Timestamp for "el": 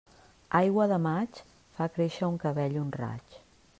2.31-2.41